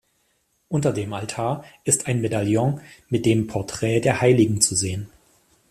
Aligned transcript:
Unter 0.67 0.93
dem 0.93 1.13
Altar 1.13 1.63
ist 1.83 2.07
ein 2.07 2.21
Medaillon 2.21 2.81
mit 3.09 3.27
dem 3.27 3.45
Porträt 3.45 3.99
der 3.99 4.19
Heiligen 4.19 4.59
zu 4.59 4.73
sehen. 4.75 5.11